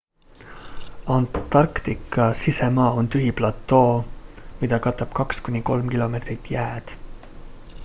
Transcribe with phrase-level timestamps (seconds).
[1.15, 3.93] antarktika sisemaa on tühi platoo
[4.61, 6.89] mida katab 2-3 km jääd